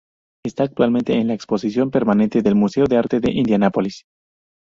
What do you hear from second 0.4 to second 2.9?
Está actualmente en la exposición permanente del Museo